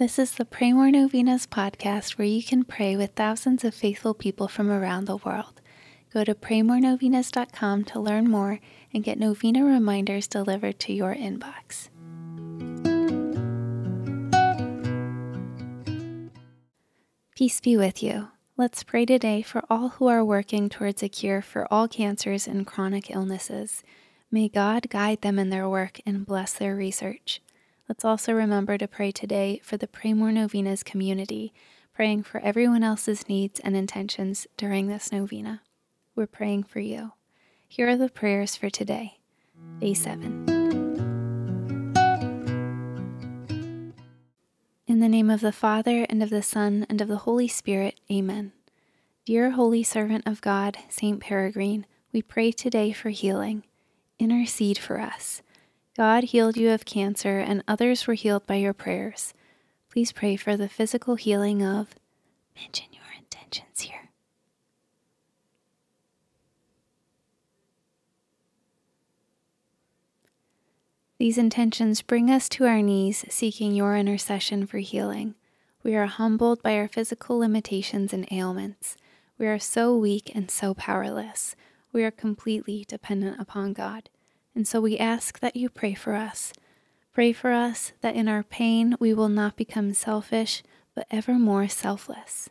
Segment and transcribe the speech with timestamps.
[0.00, 4.14] This is the Pray More Novenas podcast where you can pray with thousands of faithful
[4.14, 5.60] people from around the world.
[6.10, 8.60] Go to praymorenovenas.com to learn more
[8.94, 11.90] and get novena reminders delivered to your inbox.
[17.36, 18.28] Peace be with you.
[18.56, 22.66] Let's pray today for all who are working towards a cure for all cancers and
[22.66, 23.82] chronic illnesses.
[24.30, 27.42] May God guide them in their work and bless their research.
[27.90, 31.52] Let's also remember to pray today for the Pray More Novenas community,
[31.92, 35.62] praying for everyone else's needs and intentions during this novena.
[36.14, 37.14] We're praying for you.
[37.66, 39.18] Here are the prayers for today,
[39.80, 40.46] day 7.
[44.86, 47.98] In the name of the Father, and of the Son, and of the Holy Spirit,
[48.08, 48.52] amen.
[49.26, 53.64] Dear Holy Servant of God, Saint Peregrine, we pray today for healing.
[54.20, 55.42] Intercede for us.
[56.00, 59.34] God healed you of cancer, and others were healed by your prayers.
[59.90, 61.94] Please pray for the physical healing of.
[62.56, 64.08] Mention your intentions here.
[71.18, 75.34] These intentions bring us to our knees, seeking your intercession for healing.
[75.82, 78.96] We are humbled by our physical limitations and ailments.
[79.36, 81.56] We are so weak and so powerless.
[81.92, 84.08] We are completely dependent upon God.
[84.54, 86.52] And so we ask that you pray for us.
[87.12, 90.62] Pray for us that in our pain we will not become selfish,
[90.94, 92.50] but ever more selfless.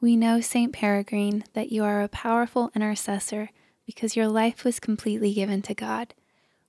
[0.00, 0.72] We know, St.
[0.72, 3.50] Peregrine, that you are a powerful intercessor
[3.84, 6.14] because your life was completely given to God.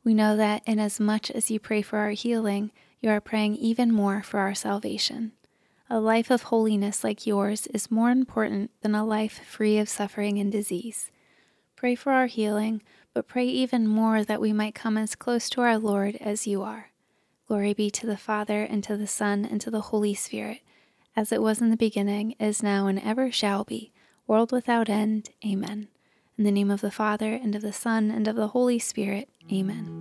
[0.04, 4.22] We know that inasmuch as you pray for our healing, you are praying even more
[4.22, 5.32] for our salvation.
[5.90, 10.40] A life of holiness like yours is more important than a life free of suffering
[10.40, 11.12] and disease.
[11.82, 15.62] Pray for our healing, but pray even more that we might come as close to
[15.62, 16.92] our Lord as you are.
[17.48, 20.60] Glory be to the Father, and to the Son, and to the Holy Spirit,
[21.16, 23.92] as it was in the beginning, is now, and ever shall be,
[24.28, 25.32] world without end.
[25.44, 25.88] Amen.
[26.38, 29.28] In the name of the Father, and of the Son, and of the Holy Spirit.
[29.52, 30.01] Amen.